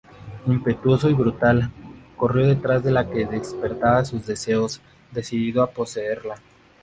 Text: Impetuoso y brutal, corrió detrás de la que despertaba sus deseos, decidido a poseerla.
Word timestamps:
Impetuoso 0.47 1.11
y 1.11 1.13
brutal, 1.13 1.69
corrió 2.17 2.47
detrás 2.47 2.83
de 2.83 2.89
la 2.89 3.07
que 3.07 3.27
despertaba 3.27 4.03
sus 4.03 4.25
deseos, 4.25 4.81
decidido 5.13 5.61
a 5.61 5.69
poseerla. 5.69 6.37